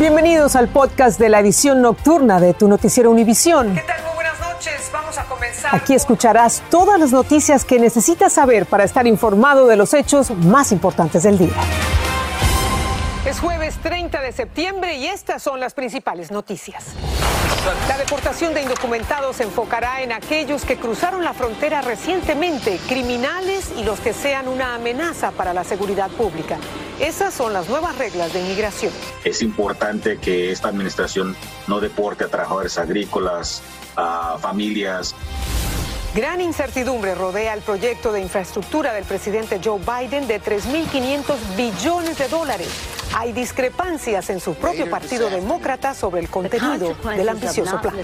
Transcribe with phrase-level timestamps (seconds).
[0.00, 3.74] Bienvenidos al podcast de la edición nocturna de tu noticiero Univisión.
[3.74, 4.02] ¿Qué tal?
[4.02, 4.90] Muy buenas noches.
[4.90, 5.76] Vamos a comenzar.
[5.76, 10.72] Aquí escucharás todas las noticias que necesitas saber para estar informado de los hechos más
[10.72, 11.52] importantes del día.
[13.26, 16.82] Es jueves 30 de septiembre y estas son las principales noticias.
[17.86, 23.84] La deportación de indocumentados se enfocará en aquellos que cruzaron la frontera recientemente, criminales y
[23.84, 26.56] los que sean una amenaza para la seguridad pública.
[27.00, 28.92] Esas son las nuevas reglas de inmigración.
[29.24, 31.34] Es importante que esta administración
[31.66, 33.62] no deporte a trabajadores agrícolas,
[33.96, 35.14] a familias.
[36.14, 42.28] Gran incertidumbre rodea el proyecto de infraestructura del presidente Joe Biden de 3.500 billones de
[42.28, 42.68] dólares.
[43.16, 47.94] Hay discrepancias en su propio partido demócrata sobre el contenido del ambicioso plan.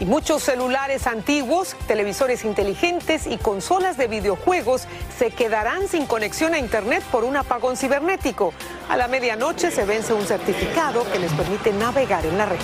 [0.00, 4.86] Y muchos celulares antiguos, televisores inteligentes y consolas de videojuegos
[5.18, 8.52] se quedarán sin conexión a Internet por un apagón cibernético.
[8.88, 12.58] A la medianoche se vence un certificado que les permite navegar en la red.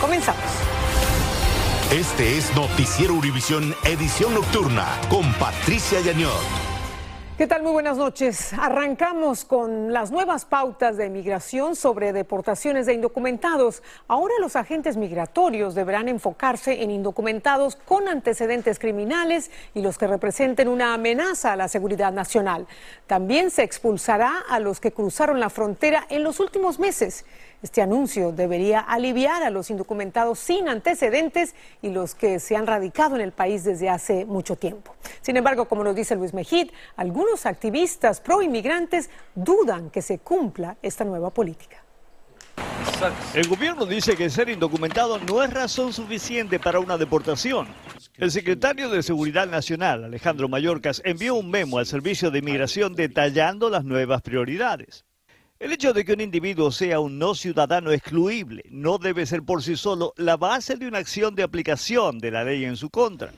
[0.00, 0.40] Comenzamos.
[1.92, 6.69] Este es Noticiero Univisión Edición Nocturna con Patricia Yañot.
[7.40, 7.62] ¿Qué tal?
[7.62, 8.52] Muy buenas noches.
[8.52, 13.82] Arrancamos con las nuevas pautas de migración sobre deportaciones de indocumentados.
[14.08, 20.68] Ahora los agentes migratorios deberán enfocarse en indocumentados con antecedentes criminales y los que representen
[20.68, 22.66] una amenaza a la seguridad nacional.
[23.06, 27.24] También se expulsará a los que cruzaron la frontera en los últimos meses.
[27.62, 33.16] Este anuncio debería aliviar a los indocumentados sin antecedentes y los que se han radicado
[33.16, 34.94] en el país desde hace mucho tiempo.
[35.20, 40.76] Sin embargo, como nos dice Luis Mejid, algunos activistas pro inmigrantes dudan que se cumpla
[40.82, 41.84] esta nueva política.
[43.34, 47.68] El gobierno dice que ser indocumentado no es razón suficiente para una deportación.
[48.16, 53.70] El secretario de Seguridad Nacional, Alejandro Mayorkas, envió un memo al Servicio de Inmigración detallando
[53.70, 55.04] las nuevas prioridades.
[55.60, 59.62] El hecho de que un individuo sea un no ciudadano excluible no debe ser por
[59.62, 63.30] sí solo la base de una acción de aplicación de la ley en su contra.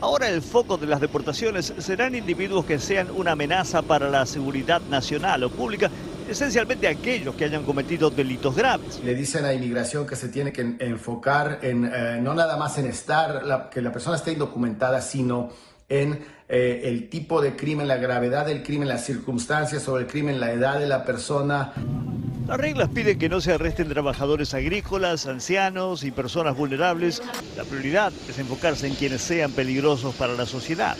[0.00, 4.80] Ahora el foco de las deportaciones serán individuos que sean una amenaza para la seguridad
[4.82, 5.90] nacional o pública,
[6.28, 9.00] esencialmente aquellos que hayan cometido delitos graves.
[9.04, 12.86] Le dicen a inmigración que se tiene que enfocar en eh, no nada más en
[12.86, 15.50] estar, que la persona esté indocumentada, sino
[15.88, 20.40] en eh, el tipo de crimen, la gravedad del crimen, las circunstancias sobre el crimen,
[20.40, 21.72] la edad de la persona.
[22.48, 27.22] Las reglas piden que no se arresten trabajadores agrícolas, ancianos y personas vulnerables.
[27.56, 30.96] La prioridad es enfocarse en quienes sean peligrosos para la sociedad.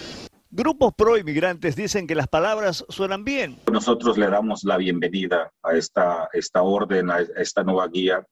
[0.52, 3.58] Grupos pro inmigrantes dicen que las palabras suenan bien.
[3.72, 8.24] Nosotros le damos la bienvenida a esta, esta orden, a esta nueva guía.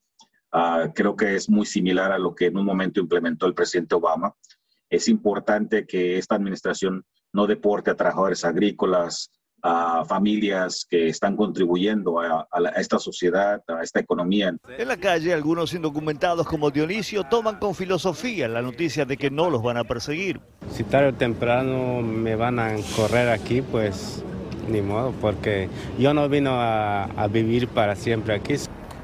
[0.53, 3.97] Ah, creo que es muy similar a lo que en un momento implementó el presidente
[3.97, 4.33] Obama
[4.91, 9.31] es importante que esta administración no deporte a trabajadores agrícolas,
[9.62, 14.54] a familias que están contribuyendo a, esta sociedad, a esta economía.
[14.78, 19.50] En la calle, algunos indocumentados como Dionisio toman con filosofía la noticia de que no
[19.50, 20.41] los van a perseguir.
[20.71, 24.22] Si tarde o temprano me van a correr aquí, pues
[24.69, 28.54] ni modo, porque yo no vino a vivir para siempre aquí.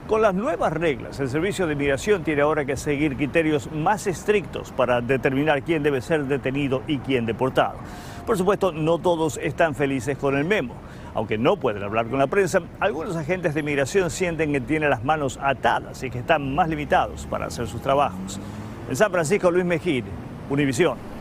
[0.07, 4.71] Con las nuevas reglas, el Servicio de Inmigración tiene ahora que seguir criterios más estrictos
[4.71, 7.79] para determinar quién debe ser detenido y quién deportado.
[8.27, 10.75] Por supuesto, no todos están felices con el memo.
[11.15, 15.05] Aunque no pueden hablar con la prensa, algunos agentes de inmigración sienten que tienen las
[15.05, 18.39] manos atadas y que están más limitados para hacer sus trabajos.
[18.91, 20.05] En San Francisco, Luis Mejid,
[20.51, 21.14] Univisión.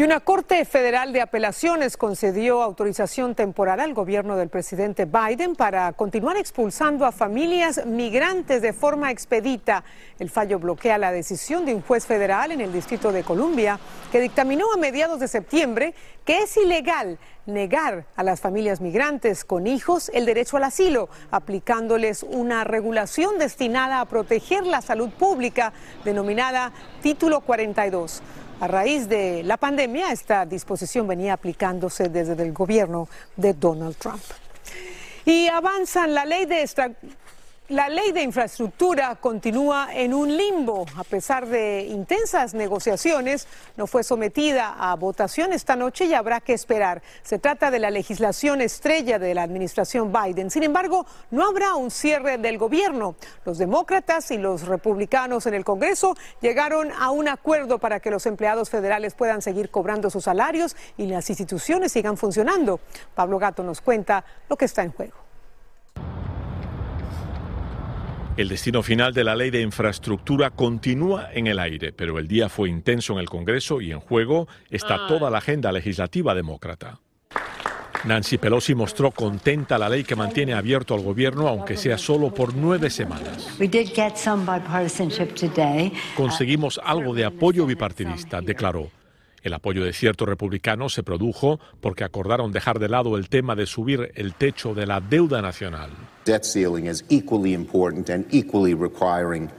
[0.00, 5.92] Y una Corte Federal de Apelaciones concedió autorización temporal al gobierno del presidente Biden para
[5.92, 9.84] continuar expulsando a familias migrantes de forma expedita.
[10.18, 13.78] El fallo bloquea la decisión de un juez federal en el Distrito de Columbia
[14.10, 15.92] que dictaminó a mediados de septiembre
[16.24, 22.22] que es ilegal negar a las familias migrantes con hijos el derecho al asilo, aplicándoles
[22.22, 25.74] una regulación destinada a proteger la salud pública
[26.04, 26.72] denominada
[27.02, 28.22] Título 42.
[28.60, 34.20] A raíz de la pandemia, esta disposición venía aplicándose desde el gobierno de Donald Trump.
[35.24, 36.60] Y avanzan la ley de
[37.70, 40.86] la ley de infraestructura continúa en un limbo.
[40.96, 43.46] A pesar de intensas negociaciones,
[43.76, 47.00] no fue sometida a votación esta noche y habrá que esperar.
[47.22, 50.50] Se trata de la legislación estrella de la administración Biden.
[50.50, 53.14] Sin embargo, no habrá un cierre del gobierno.
[53.44, 58.26] Los demócratas y los republicanos en el Congreso llegaron a un acuerdo para que los
[58.26, 62.80] empleados federales puedan seguir cobrando sus salarios y las instituciones sigan funcionando.
[63.14, 65.29] Pablo Gato nos cuenta lo que está en juego.
[68.40, 72.48] El destino final de la ley de infraestructura continúa en el aire, pero el día
[72.48, 77.00] fue intenso en el Congreso y en juego está toda la agenda legislativa demócrata.
[78.06, 82.54] Nancy Pelosi mostró contenta la ley que mantiene abierto al gobierno, aunque sea solo por
[82.54, 83.46] nueve semanas.
[86.16, 88.88] Conseguimos algo de apoyo bipartidista, declaró.
[89.42, 93.66] El apoyo de ciertos republicanos se produjo porque acordaron dejar de lado el tema de
[93.66, 95.90] subir el techo de la deuda nacional.
[96.24, 99.50] Debt ceiling is equally important and equally requiring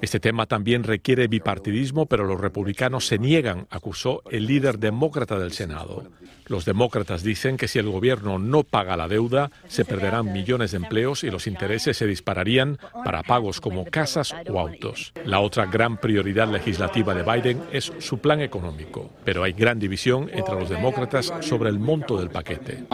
[0.00, 5.52] este tema también requiere bipartidismo, pero los republicanos se niegan, acusó el líder demócrata del
[5.52, 6.04] Senado.
[6.48, 10.78] Los demócratas dicen que si el gobierno no paga la deuda, se perderán millones de
[10.78, 15.12] empleos y los intereses se dispararían para pagos como casas o autos.
[15.24, 20.30] La otra gran prioridad legislativa de Biden es su plan económico, pero hay gran división
[20.32, 22.84] entre los demócratas sobre el monto del paquete.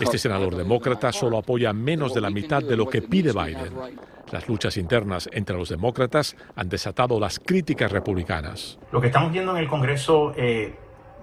[0.00, 3.72] Este senador demócrata solo apoya menos de la mitad de lo que pide Biden.
[4.30, 8.78] Las luchas internas entre los demócratas han desatado las críticas republicanas.
[8.92, 10.74] Lo que estamos viendo en el Congreso eh,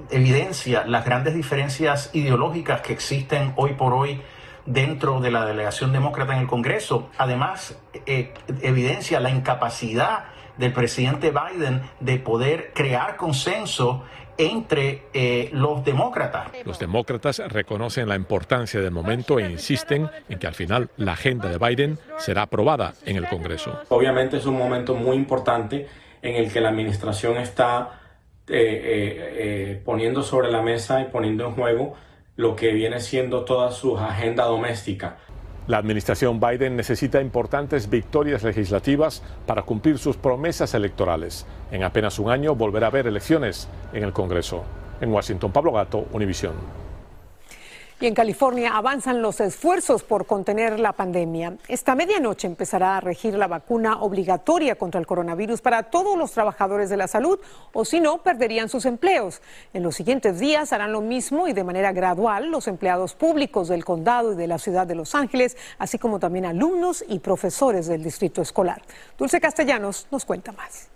[0.10, 4.22] evidencia las grandes diferencias ideológicas que existen hoy por hoy
[4.66, 7.10] dentro de la delegación demócrata en el Congreso.
[7.18, 10.26] Además, eh, evidencia la incapacidad
[10.58, 14.04] del presidente Biden de poder crear consenso
[14.38, 16.48] entre eh, los demócratas.
[16.66, 21.50] Los demócratas reconocen la importancia del momento e insisten en que al final la agenda
[21.50, 23.80] de Biden será aprobada en el Congreso.
[23.90, 25.88] Obviamente es un momento muy importante
[26.22, 28.02] en el que la administración está
[28.48, 31.96] eh, eh, poniendo sobre la mesa y poniendo en juego
[32.36, 35.18] lo que viene siendo toda su agenda doméstica.
[35.68, 41.48] La administración Biden necesita importantes victorias legislativas para cumplir sus promesas electorales.
[41.72, 44.64] En apenas un año volverá a haber elecciones en el Congreso.
[45.02, 46.54] En Washington, Pablo Gato, Univisión.
[47.98, 51.56] Y en California avanzan los esfuerzos por contener la pandemia.
[51.70, 56.90] Esta medianoche empezará a regir la vacuna obligatoria contra el coronavirus para todos los trabajadores
[56.90, 57.40] de la salud
[57.72, 59.42] o si no, perderían sus empleos.
[59.74, 63.86] En los siguientes días harán lo mismo y de manera gradual los empleados públicos del
[63.86, 68.04] condado y de la ciudad de Los Ángeles, así como también alumnos y profesores del
[68.04, 68.82] distrito escolar.
[69.18, 70.95] Dulce Castellanos nos cuenta más.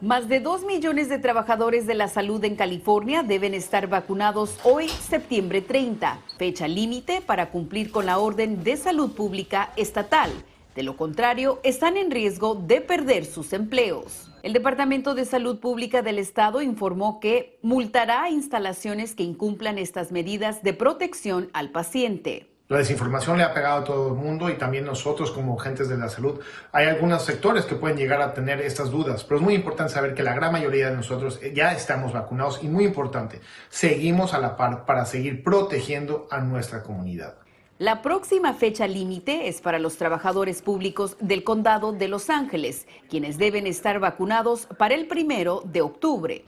[0.00, 4.88] Más de dos millones de trabajadores de la salud en California deben estar vacunados hoy,
[4.88, 10.30] septiembre 30, fecha límite para cumplir con la orden de salud pública estatal.
[10.74, 14.28] De lo contrario, están en riesgo de perder sus empleos.
[14.42, 20.10] El Departamento de Salud Pública del Estado informó que multará a instalaciones que incumplan estas
[20.10, 22.53] medidas de protección al paciente.
[22.66, 25.98] La desinformación le ha pegado a todo el mundo y también nosotros como agentes de
[25.98, 26.40] la salud.
[26.72, 30.14] Hay algunos sectores que pueden llegar a tener estas dudas, pero es muy importante saber
[30.14, 34.56] que la gran mayoría de nosotros ya estamos vacunados y muy importante, seguimos a la
[34.56, 37.34] par para seguir protegiendo a nuestra comunidad.
[37.76, 43.36] La próxima fecha límite es para los trabajadores públicos del condado de Los Ángeles, quienes
[43.36, 46.46] deben estar vacunados para el primero de octubre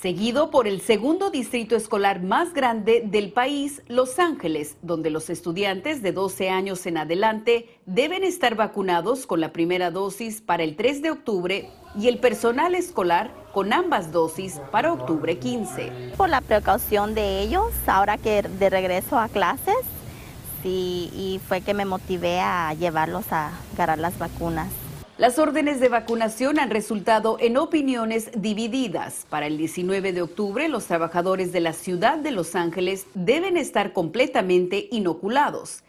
[0.00, 6.02] seguido por el segundo distrito escolar más grande del país, Los Ángeles, donde los estudiantes
[6.02, 11.02] de 12 años en adelante deben estar vacunados con la primera dosis para el 3
[11.02, 16.12] de octubre y el personal escolar con ambas dosis para octubre 15.
[16.16, 19.76] Por la precaución de ellos, ahora que de regreso a clases,
[20.62, 24.68] sí, y fue que me motivé a llevarlos a agarrar las vacunas.
[25.18, 29.26] Las órdenes de vacunación han resultado en opiniones divididas.
[29.30, 33.94] Para el 19 de octubre, los trabajadores de la ciudad de Los Ángeles deben estar
[33.94, 35.82] completamente inoculados.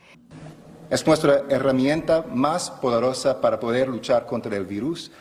[0.89, 5.11] Es nuestra herramienta más poderosa para poder luchar contra el virus.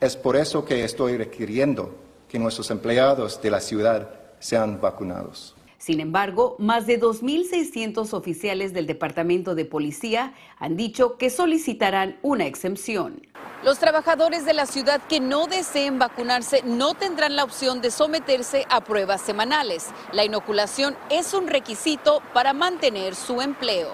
[0.00, 1.94] Es por eso que estoy requiriendo
[2.28, 5.54] que nuestros empleados de la ciudad sean vacunados.
[5.82, 12.46] Sin embargo, más de 2.600 oficiales del Departamento de Policía han dicho que solicitarán una
[12.46, 13.26] exención.
[13.64, 18.64] Los trabajadores de la ciudad que no deseen vacunarse no tendrán la opción de someterse
[18.70, 19.88] a pruebas semanales.
[20.12, 23.88] La inoculación es un requisito para mantener su empleo.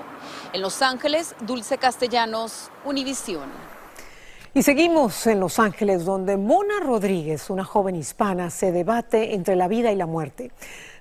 [0.53, 3.49] En Los Ángeles, Dulce Castellanos, Univisión.
[4.53, 9.69] Y seguimos en Los Ángeles, donde Mona Rodríguez, una joven hispana, se debate entre la
[9.69, 10.51] vida y la muerte.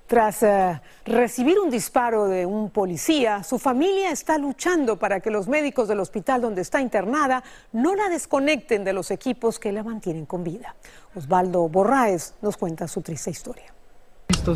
[0.07, 5.49] Tras eh, recibir un disparo de un policía, su familia está luchando para que los
[5.49, 10.25] médicos del hospital donde está internada no la desconecten de los equipos que la mantienen
[10.25, 10.75] con vida.
[11.13, 13.65] Osvaldo Borraes nos cuenta su triste historia.
[14.45, 14.55] no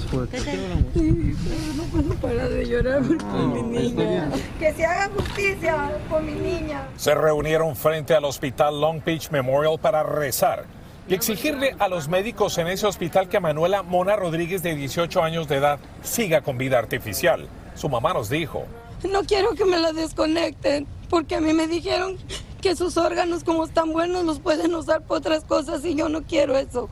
[1.91, 4.31] puedo parar de llorar por mi niña.
[4.58, 6.88] Que se haga justicia por mi niña.
[6.96, 10.81] Se reunieron frente al hospital Long Beach Memorial para rezar
[11.12, 15.50] y exigirle a los médicos en ese hospital que Manuela Mona Rodríguez, de 18 años
[15.50, 17.50] de edad, siga con vida artificial.
[17.75, 18.63] Su mamá nos dijo.
[19.12, 22.18] No quiero que me la desconecten, porque a mí me dijeron
[22.62, 26.22] que sus órganos como están buenos los pueden usar por otras cosas y yo no
[26.22, 26.89] quiero eso.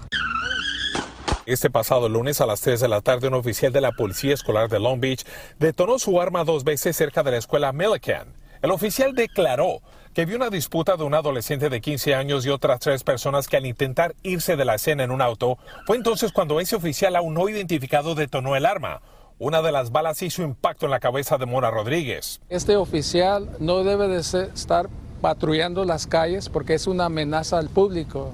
[1.45, 4.67] Este pasado lunes a las 3 de la tarde, un oficial de la Policía Escolar
[4.67, 5.23] de Long Beach
[5.59, 8.27] detonó su arma dos veces cerca de la escuela Millikan.
[8.61, 9.79] El oficial declaró
[10.13, 13.57] que vio una disputa de un adolescente de 15 años y otras tres personas que
[13.57, 17.35] al intentar irse de la escena en un auto, fue entonces cuando ese oficial aún
[17.35, 19.01] no identificado detonó el arma.
[19.37, 22.41] Una de las balas hizo impacto en la cabeza de Mona Rodríguez.
[22.49, 24.89] Este oficial no debe de estar
[25.21, 28.33] patrullando las calles porque es una amenaza al público.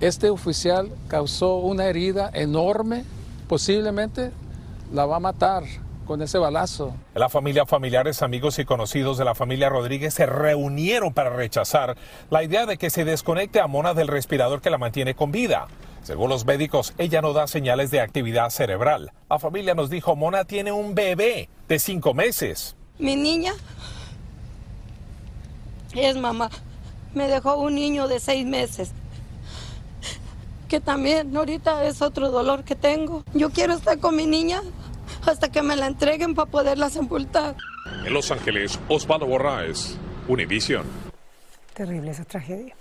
[0.00, 3.04] Este oficial causó una herida enorme,
[3.48, 4.32] posiblemente
[4.92, 5.64] la va a matar
[6.04, 6.94] con ese balazo.
[7.14, 11.96] La familia, familiares, amigos y conocidos de la familia Rodríguez se reunieron para rechazar
[12.30, 15.66] la idea de que se desconecte a Mona del respirador que la mantiene con vida.
[16.02, 19.12] Según los médicos, ella no da señales de actividad cerebral.
[19.30, 22.76] La familia nos dijo, Mona tiene un bebé de cinco meses.
[22.98, 23.54] Mi niña
[25.94, 26.50] es mamá.
[27.14, 28.92] Me dejó un niño de seis meses
[30.68, 33.22] que también ahorita es otro dolor que tengo.
[33.32, 34.62] Yo quiero estar con mi niña
[35.26, 37.56] hasta que me la entreguen para poderla sepultar.
[38.04, 40.84] En Los Ángeles, Osvaldo Borraes, Univision.
[41.74, 42.74] Terrible esa tragedia.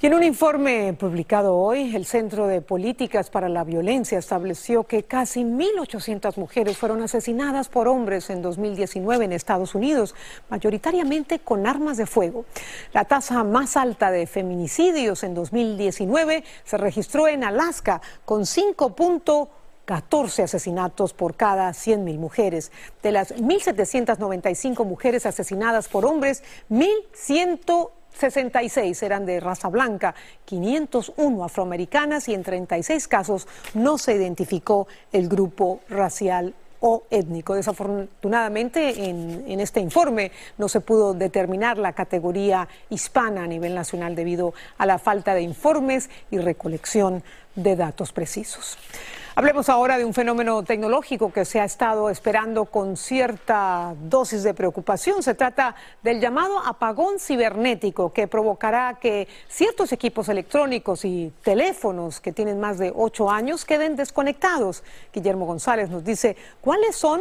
[0.00, 5.02] Y en un informe publicado hoy, el Centro de Políticas para la Violencia estableció que
[5.02, 10.14] casi 1.800 mujeres fueron asesinadas por hombres en 2019 en Estados Unidos,
[10.50, 12.44] mayoritariamente con armas de fuego.
[12.92, 18.46] La tasa más alta de feminicidios en 2019 se registró en Alaska, con
[19.88, 22.70] 5.14 asesinatos por cada 100.000 mujeres.
[23.02, 30.14] De las 1.795 mujeres asesinadas por hombres, 1.100 66 eran de raza blanca,
[30.44, 37.54] 501 afroamericanas y en 36 casos no se identificó el grupo racial o étnico.
[37.54, 44.14] Desafortunadamente, en, en, este informe no se pudo determinar la categoría hispana a nivel nacional
[44.14, 47.22] debido a la falta de informes y recolección
[47.58, 48.78] de datos precisos.
[49.34, 54.52] Hablemos ahora de un fenómeno tecnológico que se ha estado esperando con cierta dosis de
[54.52, 55.22] preocupación.
[55.22, 62.32] Se trata del llamado apagón cibernético que provocará que ciertos equipos electrónicos y teléfonos que
[62.32, 64.82] tienen más de ocho años queden desconectados.
[65.12, 67.20] Guillermo González nos dice cuáles son,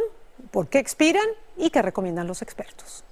[0.50, 3.04] por qué expiran y qué recomiendan los expertos.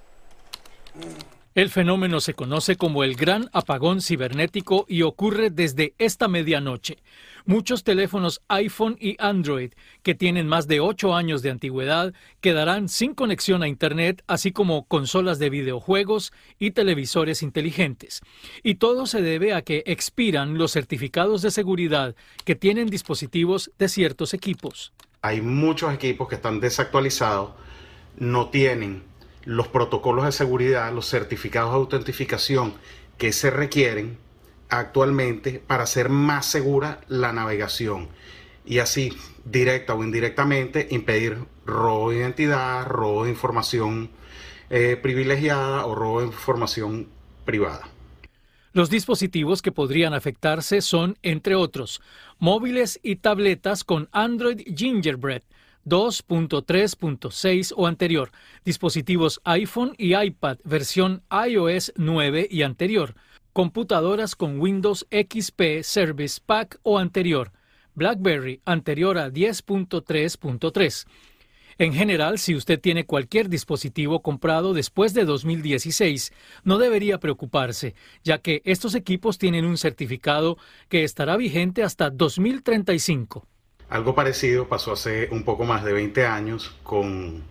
[1.56, 6.98] El fenómeno se conoce como el gran apagón cibernético y ocurre desde esta medianoche.
[7.46, 9.72] Muchos teléfonos iPhone y Android
[10.04, 14.84] que tienen más de 8 años de antigüedad quedarán sin conexión a Internet, así como
[14.84, 18.20] consolas de videojuegos y televisores inteligentes.
[18.62, 23.88] Y todo se debe a que expiran los certificados de seguridad que tienen dispositivos de
[23.88, 24.92] ciertos equipos.
[25.22, 27.52] Hay muchos equipos que están desactualizados,
[28.18, 29.15] no tienen
[29.46, 32.74] los protocolos de seguridad, los certificados de autentificación
[33.18, 34.18] que se requieren
[34.70, 38.10] actualmente para hacer más segura la navegación
[38.66, 39.14] y así,
[39.46, 44.10] directa o indirectamente, impedir robo de identidad, robo de información
[44.70, 47.08] eh, privilegiada o robo de información
[47.46, 47.88] privada.
[48.74, 52.02] Los dispositivos que podrían afectarse son, entre otros,
[52.40, 55.44] móviles y tabletas con Android Gingerbread
[55.86, 58.32] 2.3.6 o anterior,
[58.64, 63.16] dispositivos iPhone y iPad versión iOS 9 y anterior,
[63.54, 67.52] computadoras con Windows XP Service Pack o anterior,
[67.94, 71.06] BlackBerry anterior a 10.3.3.
[71.78, 76.32] En general, si usted tiene cualquier dispositivo comprado después de 2016,
[76.64, 83.46] no debería preocuparse, ya que estos equipos tienen un certificado que estará vigente hasta 2035.
[83.90, 87.44] Algo parecido pasó hace un poco más de 20 años con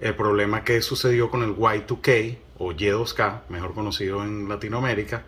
[0.00, 5.24] el problema que sucedió con el Y2K o Y2K, mejor conocido en Latinoamérica,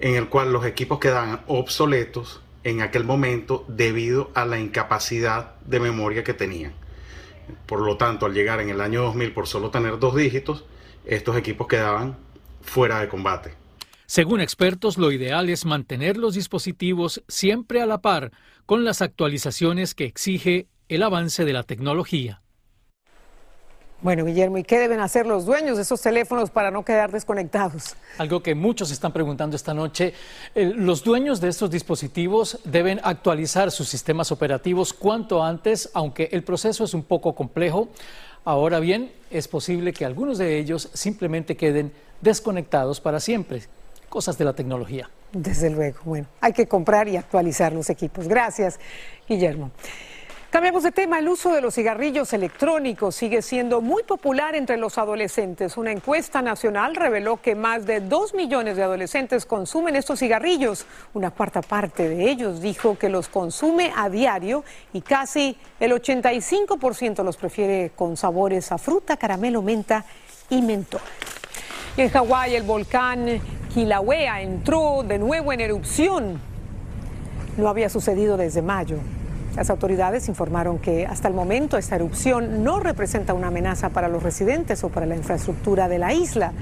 [0.00, 5.78] en el cual los equipos quedaban obsoletos en aquel momento debido a la incapacidad de
[5.78, 6.72] memoria que tenían.
[7.66, 10.64] Por lo tanto, al llegar en el año 2000 por solo tener dos dígitos,
[11.04, 12.16] estos equipos quedaban
[12.60, 13.61] fuera de combate.
[14.12, 18.30] Según expertos, lo ideal es mantener los dispositivos siempre a la par
[18.66, 22.42] con las actualizaciones que exige el avance de la tecnología.
[24.02, 27.96] Bueno, Guillermo, ¿y qué deben hacer los dueños de esos teléfonos para no quedar desconectados?
[28.18, 30.12] Algo que muchos están preguntando esta noche.
[30.54, 36.84] los dueños de estos dispositivos deben actualizar sus sistemas operativos cuanto antes, aunque el proceso
[36.84, 37.88] es un poco complejo.
[38.44, 43.62] Ahora bien, es posible que algunos de ellos simplemente queden desconectados para siempre.
[44.12, 45.08] Cosas de la tecnología.
[45.32, 48.28] Desde luego, bueno, hay que comprar y actualizar los equipos.
[48.28, 48.78] Gracias,
[49.26, 49.70] Guillermo.
[50.50, 51.18] Cambiamos de tema.
[51.18, 55.78] El uso de los cigarrillos electrónicos sigue siendo muy popular entre los adolescentes.
[55.78, 60.84] Una encuesta nacional reveló que más de dos millones de adolescentes consumen estos cigarrillos.
[61.14, 67.24] Una cuarta parte de ellos dijo que los consume a diario y casi el 85%
[67.24, 70.04] los prefiere con sabores a fruta, caramelo, menta
[70.50, 71.00] y mentol.
[71.96, 73.26] En Hawái el volcán
[73.74, 76.40] Kilauea entró de nuevo en erupción.
[77.56, 78.96] No había sucedido desde mayo.
[79.56, 84.22] Las autoridades informaron que hasta el momento esta erupción no representa una amenaza para los
[84.22, 86.52] residentes o para la infraestructura de la isla.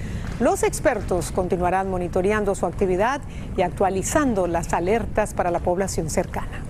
[0.40, 3.20] Los expertos continuarán monitoreando su actividad
[3.56, 6.69] y actualizando las alertas para la población cercana.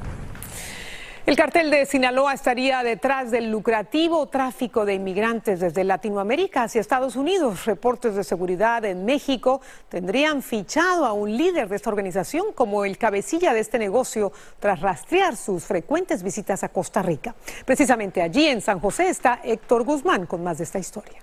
[1.31, 7.15] El cartel de Sinaloa estaría detrás del lucrativo tráfico de inmigrantes desde Latinoamérica hacia Estados
[7.15, 7.67] Unidos.
[7.67, 12.99] Reportes de seguridad en México tendrían fichado a un líder de esta organización como el
[12.99, 17.37] cabecilla de este negocio tras rastrear sus frecuentes visitas a Costa Rica.
[17.65, 21.21] Precisamente allí en San José está Héctor Guzmán con más de esta historia.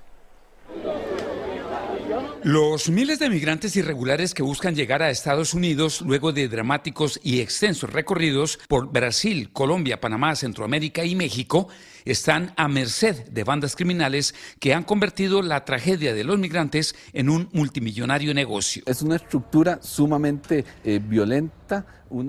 [2.47, 7.41] Los miles de migrantes irregulares que buscan llegar a Estados Unidos luego de dramáticos y
[7.41, 11.67] extensos recorridos por Brasil, Colombia, Panamá, Centroamérica y México
[12.05, 17.29] están a merced de bandas criminales que han convertido la tragedia de los migrantes en
[17.29, 18.81] un multimillonario negocio.
[18.85, 21.85] Es una estructura sumamente eh, violenta.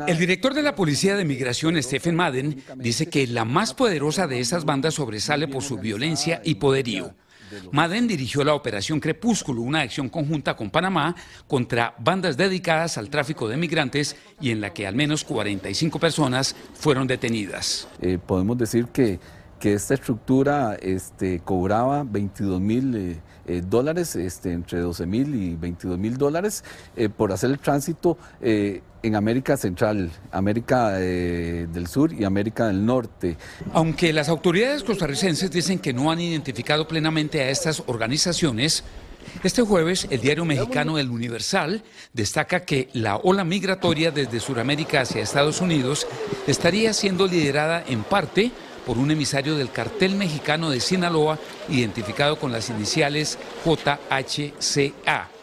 [0.09, 4.41] El director de la Policía de Migración, Stephen Madden, dice que la más poderosa de
[4.41, 7.15] esas bandas sobresale por su violencia y poderío.
[7.73, 11.15] Madden dirigió la Operación Crepúsculo, una acción conjunta con Panamá
[11.47, 16.55] contra bandas dedicadas al tráfico de migrantes y en la que al menos 45 personas
[16.75, 17.89] fueron detenidas.
[18.01, 19.19] Eh, podemos decir que,
[19.59, 25.57] que esta estructura este, cobraba 22 mil eh, eh, dólares, este, entre 12 mil y
[25.57, 26.65] 22 mil dólares,
[27.17, 28.19] por hacer el tránsito
[29.03, 33.37] en América Central, América eh, del Sur y América del Norte.
[33.73, 38.85] Aunque las autoridades costarricenses dicen que no han identificado plenamente a estas organizaciones,
[39.43, 45.23] este jueves el diario mexicano El Universal destaca que la ola migratoria desde Sudamérica hacia
[45.23, 46.07] Estados Unidos
[46.47, 48.51] estaría siendo liderada en parte
[48.87, 51.39] por un emisario del cartel mexicano de Sinaloa
[51.69, 55.38] identificado con las iniciales JHCA.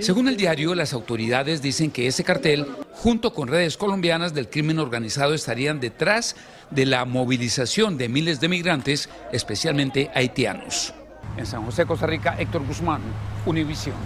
[0.00, 4.78] Según el diario, las autoridades dicen que ese cartel, junto con redes colombianas del crimen
[4.78, 6.36] organizado, estarían detrás
[6.70, 10.94] de la movilización de miles de migrantes, especialmente haitianos.
[11.36, 13.02] En San José, Costa Rica, Héctor Guzmán,
[13.46, 13.96] Univisión.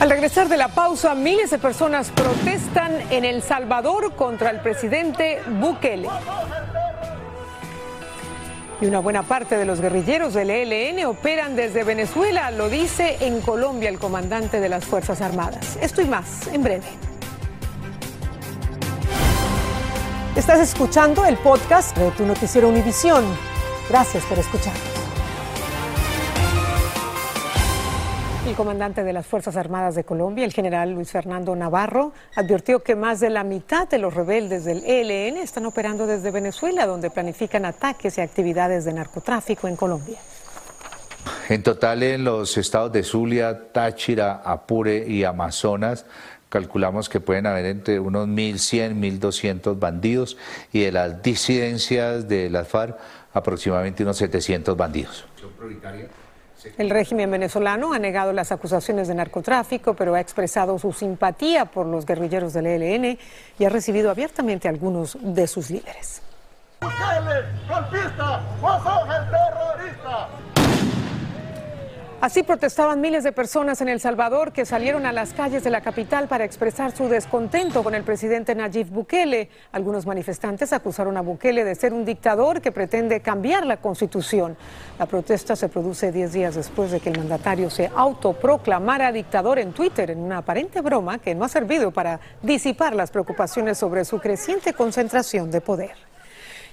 [0.00, 5.40] Al regresar de la pausa, miles de personas protestan en El Salvador contra el presidente
[5.60, 6.08] Bukele.
[8.80, 13.42] Y una buena parte de los guerrilleros del ELN operan desde Venezuela, lo dice en
[13.42, 15.76] Colombia el comandante de las Fuerzas Armadas.
[15.82, 16.86] Esto y más en breve.
[20.34, 23.24] Estás escuchando el podcast de tu noticiero Univisión.
[23.90, 24.99] Gracias por escuchar.
[28.50, 32.96] El comandante de las Fuerzas Armadas de Colombia, el general Luis Fernando Navarro, advirtió que
[32.96, 37.64] más de la mitad de los rebeldes del ELN están operando desde Venezuela, donde planifican
[37.64, 40.18] ataques y actividades de narcotráfico en Colombia.
[41.48, 46.04] En total, en los estados de Zulia, Táchira, Apure y Amazonas,
[46.48, 50.36] calculamos que pueden haber entre unos 1.100, 1.200 bandidos
[50.72, 52.98] y de las disidencias de las FARC
[53.32, 55.24] aproximadamente unos 700 bandidos.
[56.78, 61.86] El régimen venezolano ha negado las acusaciones de narcotráfico, pero ha expresado su simpatía por
[61.86, 63.18] los guerrilleros del ELN
[63.58, 66.22] y ha recibido abiertamente a algunos de sus líderes.
[72.20, 75.80] Así protestaban miles de personas en El Salvador que salieron a las calles de la
[75.80, 79.48] capital para expresar su descontento con el presidente Nayib Bukele.
[79.72, 84.58] Algunos manifestantes acusaron a Bukele de ser un dictador que pretende cambiar la constitución.
[84.98, 89.72] La protesta se produce diez días después de que el mandatario se autoproclamara dictador en
[89.72, 94.18] Twitter en una aparente broma que no ha servido para disipar las preocupaciones sobre su
[94.18, 96.09] creciente concentración de poder.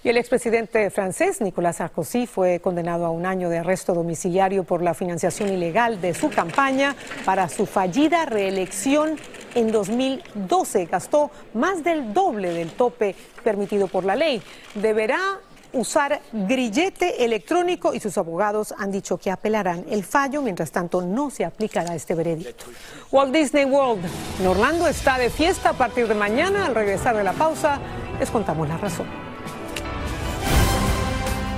[0.04, 4.82] Y el expresidente francés Nicolas Sarkozy fue condenado a un año de arresto domiciliario por
[4.82, 9.18] la financiación ilegal de su campaña para su fallida reelección
[9.56, 10.86] en 2012.
[10.86, 14.42] Gastó más del doble del tope permitido por la ley.
[14.76, 15.40] Deberá
[15.74, 20.42] usar grillete electrónico y sus abogados han dicho que apelarán el fallo.
[20.42, 22.66] Mientras tanto, no se aplicará este veredicto.
[23.12, 24.06] Walt Disney World
[24.40, 26.68] en Orlando está de fiesta a partir de mañana.
[26.68, 27.80] Al regresar de la pausa,
[28.20, 29.27] les contamos la razón.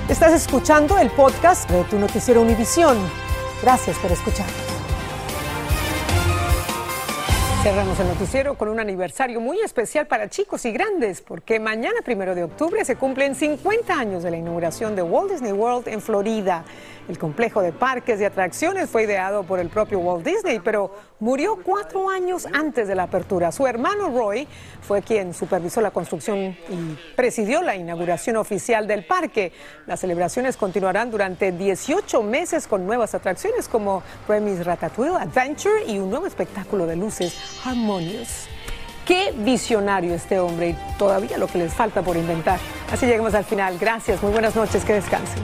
[0.09, 2.97] Estás escuchando el podcast de tu noticiero Univisión.
[3.61, 4.47] Gracias por escuchar.
[7.61, 12.33] Cerramos el noticiero con un aniversario muy especial para chicos y grandes, porque mañana, primero
[12.33, 16.63] de octubre, se cumplen 50 años de la inauguración de Walt Disney World en Florida.
[17.07, 21.57] El complejo de parques y atracciones fue ideado por el propio Walt Disney, pero murió
[21.63, 23.51] cuatro años antes de la apertura.
[23.51, 24.47] Su hermano Roy
[24.81, 26.55] fue quien supervisó la construcción y
[27.15, 29.51] presidió la inauguración oficial del parque.
[29.85, 36.09] Las celebraciones continuarán durante 18 meses con nuevas atracciones como Remy's Ratatouille Adventure y un
[36.09, 38.47] nuevo espectáculo de luces Harmonious.
[39.05, 42.59] Qué visionario este hombre y todavía lo que les falta por inventar.
[42.91, 43.77] Así llegamos al final.
[43.79, 45.43] Gracias, muy buenas noches, que descansen.